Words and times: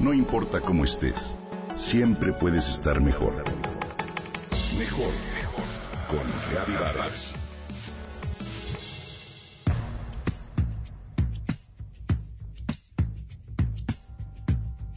No 0.00 0.14
importa 0.14 0.62
cómo 0.62 0.84
estés, 0.84 1.36
siempre 1.74 2.32
puedes 2.32 2.70
estar 2.70 3.02
mejor. 3.02 3.34
Mejor, 4.78 5.12
mejor. 5.34 5.64
Con 6.08 6.26
Reavivadas. 6.50 7.34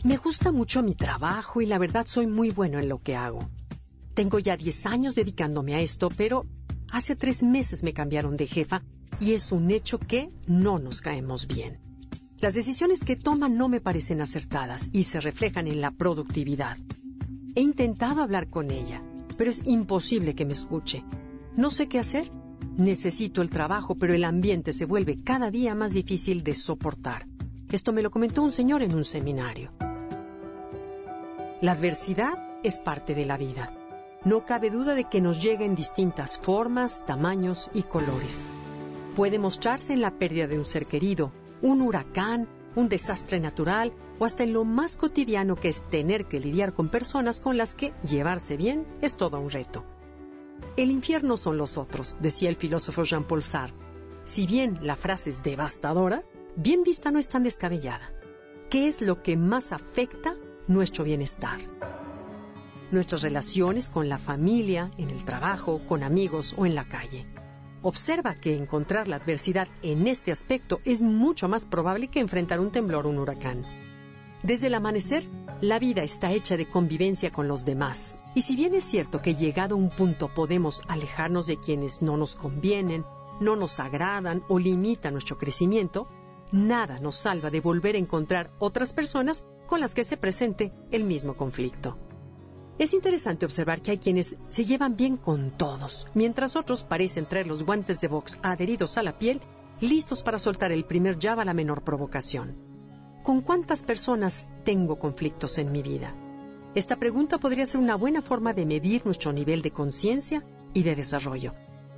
Me 0.05 0.15
gusta 0.15 0.53
mucho 0.53 0.81
mi 0.81 0.95
trabajo 0.95 1.61
y 1.61 1.65
la 1.65 1.77
verdad 1.79 2.05
soy 2.07 2.27
muy 2.27 2.51
bueno 2.51 2.79
en 2.79 2.87
lo 2.87 3.01
que 3.01 3.17
hago. 3.17 3.49
Tengo 4.13 4.39
ya 4.39 4.55
10 4.55 4.85
años 4.85 5.15
dedicándome 5.15 5.75
a 5.75 5.81
esto, 5.81 6.09
pero 6.15 6.45
hace 6.89 7.17
tres 7.17 7.43
meses 7.43 7.83
me 7.83 7.93
cambiaron 7.93 8.37
de 8.37 8.47
jefa 8.47 8.83
y 9.19 9.33
es 9.33 9.51
un 9.51 9.69
hecho 9.69 9.99
que 9.99 10.31
no 10.47 10.79
nos 10.79 11.01
caemos 11.01 11.45
bien. 11.45 11.92
Las 12.43 12.55
decisiones 12.55 13.05
que 13.05 13.15
toman 13.15 13.55
no 13.55 13.69
me 13.69 13.79
parecen 13.79 14.19
acertadas 14.19 14.89
y 14.91 15.03
se 15.03 15.21
reflejan 15.21 15.65
en 15.65 15.79
la 15.79 15.91
productividad. 15.91 16.77
He 17.55 17.61
intentado 17.61 18.21
hablar 18.21 18.49
con 18.49 18.69
ella, 18.69 19.01
pero 19.37 19.49
es 19.49 19.61
imposible 19.63 20.35
que 20.35 20.43
me 20.43 20.51
escuche. 20.51 21.05
No 21.55 21.71
sé 21.71 21.87
qué 21.87 21.99
hacer. 21.99 22.29
Necesito 22.75 23.41
el 23.41 23.49
trabajo, 23.49 23.95
pero 23.95 24.13
el 24.13 24.25
ambiente 24.25 24.73
se 24.73 24.83
vuelve 24.83 25.23
cada 25.23 25.51
día 25.51 25.73
más 25.73 25.93
difícil 25.93 26.43
de 26.43 26.53
soportar. 26.53 27.27
Esto 27.71 27.93
me 27.93 28.01
lo 28.01 28.11
comentó 28.11 28.43
un 28.43 28.51
señor 28.51 28.81
en 28.81 28.93
un 28.93 29.05
seminario. 29.05 29.71
La 31.61 31.71
adversidad 31.71 32.33
es 32.61 32.79
parte 32.79 33.15
de 33.15 33.25
la 33.25 33.37
vida. 33.37 33.73
No 34.25 34.45
cabe 34.45 34.69
duda 34.69 34.95
de 34.95 35.05
que 35.05 35.21
nos 35.21 35.41
llega 35.41 35.63
en 35.63 35.75
distintas 35.75 36.37
formas, 36.39 37.05
tamaños 37.05 37.71
y 37.73 37.83
colores. 37.83 38.41
Puede 39.15 39.39
mostrarse 39.39 39.93
en 39.93 40.01
la 40.01 40.11
pérdida 40.11 40.47
de 40.47 40.59
un 40.59 40.65
ser 40.65 40.87
querido, 40.87 41.31
un 41.63 41.81
huracán, 41.81 42.47
un 42.75 42.89
desastre 42.89 43.39
natural 43.39 43.91
o 44.19 44.25
hasta 44.25 44.43
en 44.43 44.53
lo 44.53 44.63
más 44.65 44.97
cotidiano 44.97 45.55
que 45.55 45.69
es 45.69 45.81
tener 45.89 46.25
que 46.25 46.39
lidiar 46.39 46.73
con 46.73 46.89
personas 46.89 47.41
con 47.41 47.57
las 47.57 47.73
que 47.73 47.91
llevarse 48.07 48.55
bien 48.55 48.85
es 49.01 49.15
todo 49.15 49.39
un 49.39 49.49
reto. 49.49 49.83
El 50.77 50.91
infierno 50.91 51.37
son 51.37 51.57
los 51.57 51.79
otros, 51.79 52.17
decía 52.19 52.49
el 52.49 52.55
filósofo 52.55 53.03
Jean-Paul 53.03 53.41
Sartre. 53.41 53.77
Si 54.25 54.45
bien 54.45 54.77
la 54.83 54.95
frase 54.95 55.31
es 55.31 55.41
devastadora, 55.41 56.23
bien 56.55 56.83
vista 56.83 57.09
no 57.09 57.17
es 57.17 57.29
tan 57.29 57.41
descabellada. 57.41 58.13
¿Qué 58.69 58.87
es 58.87 59.01
lo 59.01 59.23
que 59.23 59.35
más 59.35 59.71
afecta 59.73 60.35
nuestro 60.67 61.03
bienestar. 61.03 61.59
Nuestras 62.91 63.21
relaciones 63.21 63.89
con 63.89 64.07
la 64.07 64.17
familia, 64.17 64.91
en 64.97 65.09
el 65.09 65.25
trabajo, 65.25 65.81
con 65.87 66.03
amigos 66.03 66.53
o 66.57 66.65
en 66.65 66.75
la 66.75 66.87
calle. 66.87 67.25
Observa 67.85 68.33
que 68.33 68.55
encontrar 68.55 69.09
la 69.09 69.17
adversidad 69.17 69.67
en 69.81 70.07
este 70.07 70.31
aspecto 70.31 70.79
es 70.85 71.01
mucho 71.01 71.49
más 71.49 71.65
probable 71.65 72.07
que 72.07 72.21
enfrentar 72.21 72.61
un 72.61 72.71
temblor 72.71 73.05
o 73.05 73.09
un 73.09 73.19
huracán. 73.19 73.65
Desde 74.41 74.67
el 74.67 74.75
amanecer, 74.75 75.27
la 75.59 75.79
vida 75.79 76.01
está 76.01 76.31
hecha 76.31 76.55
de 76.55 76.65
convivencia 76.65 77.33
con 77.33 77.49
los 77.49 77.65
demás. 77.65 78.17
Y 78.35 78.43
si 78.43 78.55
bien 78.55 78.73
es 78.73 78.85
cierto 78.85 79.21
que 79.21 79.35
llegado 79.35 79.75
un 79.75 79.89
punto 79.89 80.33
podemos 80.33 80.81
alejarnos 80.87 81.45
de 81.45 81.59
quienes 81.59 82.01
no 82.01 82.15
nos 82.15 82.37
convienen, 82.37 83.03
no 83.41 83.57
nos 83.57 83.81
agradan 83.81 84.43
o 84.47 84.59
limitan 84.59 85.11
nuestro 85.11 85.37
crecimiento, 85.37 86.07
nada 86.53 87.01
nos 87.01 87.17
salva 87.17 87.49
de 87.49 87.59
volver 87.59 87.95
a 87.95 87.99
encontrar 87.99 88.49
otras 88.59 88.93
personas 88.93 89.43
con 89.67 89.81
las 89.81 89.93
que 89.93 90.05
se 90.05 90.15
presente 90.15 90.71
el 90.91 91.03
mismo 91.03 91.35
conflicto. 91.35 91.97
Es 92.79 92.93
interesante 92.93 93.45
observar 93.45 93.81
que 93.81 93.91
hay 93.91 93.97
quienes 93.99 94.35
se 94.49 94.65
llevan 94.65 94.95
bien 94.95 95.15
con 95.17 95.51
todos, 95.51 96.07
mientras 96.15 96.55
otros 96.55 96.83
parecen 96.83 97.25
traer 97.25 97.45
los 97.45 97.63
guantes 97.63 98.01
de 98.01 98.07
box 98.07 98.39
adheridos 98.41 98.97
a 98.97 99.03
la 99.03 99.17
piel, 99.17 99.41
listos 99.79 100.23
para 100.23 100.39
soltar 100.39 100.71
el 100.71 100.83
primer 100.83 101.19
jab 101.19 101.39
a 101.39 101.45
la 101.45 101.53
menor 101.53 101.83
provocación. 101.83 102.55
¿Con 103.21 103.41
cuántas 103.41 103.83
personas 103.83 104.51
tengo 104.63 104.97
conflictos 104.97 105.57
en 105.59 105.71
mi 105.71 105.83
vida? 105.83 106.15
Esta 106.73 106.95
pregunta 106.95 107.37
podría 107.37 107.67
ser 107.67 107.79
una 107.79 107.95
buena 107.95 108.23
forma 108.23 108.53
de 108.53 108.65
medir 108.65 109.05
nuestro 109.05 109.31
nivel 109.31 109.61
de 109.61 109.71
conciencia 109.71 110.43
y 110.73 110.81
de 110.81 110.95
desarrollo. 110.95 111.53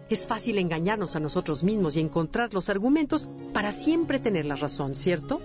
Es 0.09 0.27
fácil 0.27 0.57
engañarnos 0.57 1.15
a 1.15 1.21
nosotros 1.21 1.63
mismos 1.63 1.95
y 1.95 2.01
encontrar 2.01 2.53
los 2.53 2.69
argumentos 2.69 3.29
para 3.53 3.71
siempre 3.71 4.19
tener 4.19 4.45
la 4.45 4.55
razón, 4.55 4.95
¿cierto? 4.95 5.41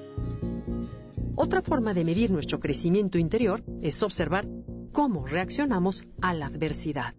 Otra 1.37 1.63
forma 1.63 1.95
de 1.95 2.05
medir 2.05 2.31
nuestro 2.31 2.61
crecimiento 2.61 3.17
interior 3.17 3.63
es 3.81 4.03
observar 4.03 4.47
cómo 4.93 5.27
reaccionamos 5.27 6.05
a 6.21 6.35
la 6.35 6.47
adversidad. 6.47 7.15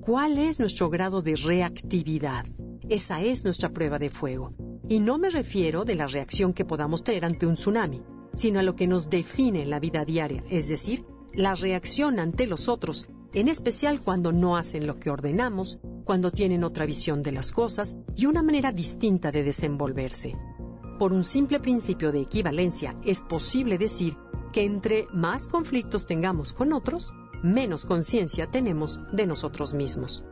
¿Cuál 0.00 0.38
es 0.38 0.58
nuestro 0.58 0.90
grado 0.90 1.22
de 1.22 1.36
reactividad? 1.36 2.46
Esa 2.88 3.20
es 3.22 3.44
nuestra 3.44 3.70
prueba 3.70 3.98
de 3.98 4.10
fuego. 4.10 4.52
Y 4.88 5.00
no 5.00 5.18
me 5.18 5.30
refiero 5.30 5.84
de 5.84 5.96
la 5.96 6.06
reacción 6.06 6.52
que 6.52 6.64
podamos 6.64 7.02
tener 7.02 7.24
ante 7.24 7.46
un 7.46 7.54
tsunami, 7.54 8.02
sino 8.34 8.60
a 8.60 8.62
lo 8.62 8.76
que 8.76 8.86
nos 8.86 9.10
define 9.10 9.62
en 9.62 9.70
la 9.70 9.80
vida 9.80 10.04
diaria, 10.04 10.44
es 10.48 10.68
decir, 10.68 11.04
la 11.32 11.54
reacción 11.54 12.20
ante 12.20 12.46
los 12.46 12.68
otros, 12.68 13.08
en 13.32 13.48
especial 13.48 14.00
cuando 14.00 14.32
no 14.32 14.56
hacen 14.56 14.86
lo 14.86 14.98
que 14.98 15.10
ordenamos, 15.10 15.78
cuando 16.04 16.30
tienen 16.30 16.62
otra 16.62 16.86
visión 16.86 17.22
de 17.22 17.32
las 17.32 17.50
cosas 17.50 17.96
y 18.14 18.26
una 18.26 18.42
manera 18.42 18.72
distinta 18.72 19.32
de 19.32 19.42
desenvolverse. 19.42 20.36
Por 20.98 21.12
un 21.12 21.24
simple 21.24 21.60
principio 21.60 22.12
de 22.12 22.20
equivalencia 22.20 22.96
es 23.04 23.22
posible 23.22 23.76
decir 23.76 24.16
que 24.56 24.64
entre 24.64 25.06
más 25.12 25.48
conflictos 25.48 26.06
tengamos 26.06 26.54
con 26.54 26.72
otros, 26.72 27.12
menos 27.42 27.84
conciencia 27.84 28.46
tenemos 28.46 28.98
de 29.12 29.26
nosotros 29.26 29.74
mismos. 29.74 30.24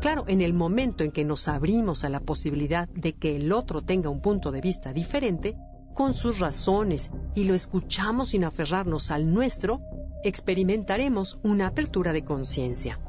Claro, 0.00 0.22
en 0.28 0.40
el 0.40 0.54
momento 0.54 1.02
en 1.02 1.10
que 1.10 1.24
nos 1.24 1.48
abrimos 1.48 2.04
a 2.04 2.08
la 2.08 2.20
posibilidad 2.20 2.88
de 2.90 3.14
que 3.14 3.34
el 3.34 3.50
otro 3.50 3.82
tenga 3.82 4.10
un 4.10 4.20
punto 4.20 4.52
de 4.52 4.60
vista 4.60 4.92
diferente, 4.92 5.56
con 5.92 6.14
sus 6.14 6.38
razones, 6.38 7.10
y 7.34 7.48
lo 7.48 7.54
escuchamos 7.54 8.28
sin 8.28 8.44
aferrarnos 8.44 9.10
al 9.10 9.34
nuestro, 9.34 9.80
experimentaremos 10.22 11.40
una 11.42 11.66
apertura 11.66 12.12
de 12.12 12.22
conciencia. 12.22 13.00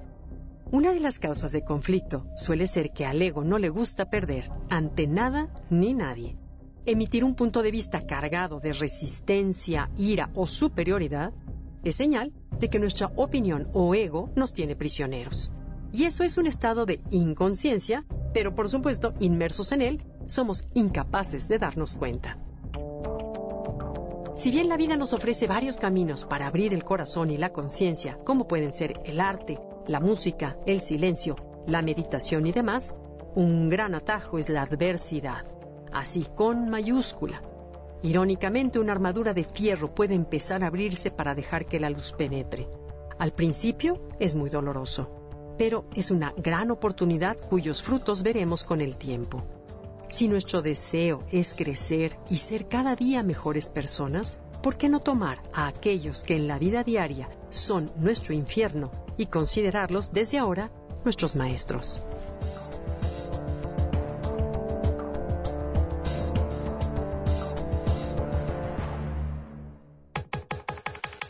Una 0.71 0.93
de 0.93 0.99
las 0.99 1.19
causas 1.19 1.51
de 1.51 1.63
conflicto 1.63 2.25
suele 2.35 2.65
ser 2.65 2.89
que 2.89 3.05
al 3.05 3.21
ego 3.21 3.43
no 3.43 3.59
le 3.59 3.69
gusta 3.69 4.09
perder 4.09 4.49
ante 4.71 5.05
nada 5.05 5.47
ni 5.69 5.93
nadie. 5.93 6.39
Emitir 6.91 7.23
un 7.23 7.35
punto 7.35 7.61
de 7.61 7.69
vista 7.69 8.01
cargado 8.07 8.59
de 8.59 8.73
resistencia, 8.73 9.91
ira 9.95 10.31
o 10.33 10.47
superioridad 10.47 11.31
es 11.83 11.93
señal 11.93 12.33
de 12.59 12.67
que 12.67 12.79
nuestra 12.79 13.11
opinión 13.15 13.69
o 13.73 13.93
ego 13.93 14.31
nos 14.35 14.55
tiene 14.55 14.75
prisioneros. 14.75 15.51
Y 15.93 16.05
eso 16.05 16.23
es 16.23 16.39
un 16.39 16.47
estado 16.47 16.87
de 16.87 16.99
inconsciencia, 17.11 18.05
pero 18.33 18.55
por 18.55 18.69
supuesto, 18.69 19.13
inmersos 19.19 19.71
en 19.71 19.83
él, 19.83 20.03
somos 20.25 20.65
incapaces 20.73 21.47
de 21.47 21.59
darnos 21.59 21.95
cuenta. 21.95 22.39
Si 24.35 24.49
bien 24.49 24.67
la 24.67 24.75
vida 24.75 24.97
nos 24.97 25.13
ofrece 25.13 25.45
varios 25.45 25.77
caminos 25.77 26.25
para 26.25 26.47
abrir 26.47 26.73
el 26.73 26.83
corazón 26.83 27.29
y 27.29 27.37
la 27.37 27.53
conciencia, 27.53 28.17
como 28.25 28.47
pueden 28.47 28.73
ser 28.73 28.99
el 29.05 29.19
arte, 29.19 29.59
la 29.85 29.99
música, 29.99 30.57
el 30.65 30.81
silencio, 30.81 31.35
la 31.67 31.83
meditación 31.83 32.47
y 32.47 32.51
demás, 32.51 32.95
un 33.35 33.69
gran 33.69 33.93
atajo 33.93 34.39
es 34.39 34.49
la 34.49 34.63
adversidad, 34.63 35.45
así 35.99 36.25
con 36.35 36.69
mayúscula. 36.69 37.41
Irónicamente, 38.01 38.79
una 38.79 38.93
armadura 38.93 39.33
de 39.33 39.43
fierro 39.43 39.93
puede 39.93 40.15
empezar 40.15 40.63
a 40.63 40.67
abrirse 40.67 41.11
para 41.11 41.35
dejar 41.35 41.65
que 41.65 41.79
la 41.79 41.89
luz 41.89 42.13
penetre. 42.13 42.67
Al 43.17 43.33
principio 43.33 43.99
es 44.19 44.35
muy 44.35 44.49
doloroso, 44.49 45.09
pero 45.57 45.85
es 45.93 46.09
una 46.09 46.33
gran 46.37 46.71
oportunidad 46.71 47.37
cuyos 47.49 47.83
frutos 47.83 48.23
veremos 48.23 48.63
con 48.63 48.79
el 48.79 48.95
tiempo. 48.95 49.43
Si 50.07 50.27
nuestro 50.27 50.61
deseo 50.61 51.23
es 51.31 51.53
crecer 51.53 52.17
y 52.29 52.37
ser 52.37 52.67
cada 52.67 52.95
día 52.95 53.21
mejores 53.21 53.69
personas, 53.69 54.37
¿por 54.63 54.77
qué 54.77 54.87
no 54.87 55.01
tomar 55.01 55.43
a 55.53 55.67
aquellos 55.67 56.23
que 56.23 56.35
en 56.35 56.47
la 56.47 56.57
vida 56.57 56.83
diaria 56.83 57.29
son 57.49 57.91
nuestro 57.97 58.33
infierno 58.33 58.89
y 59.17 59.25
considerarlos 59.25 60.13
desde 60.13 60.37
ahora 60.37 60.71
nuestros 61.03 61.35
maestros. 61.35 62.01